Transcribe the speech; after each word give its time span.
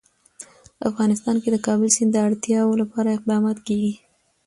افغانستان 0.89 1.35
کې 1.43 1.49
د 1.51 1.57
کابل 1.65 1.89
سیند 1.95 2.11
د 2.13 2.17
اړتیاوو 2.27 2.79
لپاره 2.81 3.15
اقدامات 3.17 3.57
کېږي. 3.67 3.93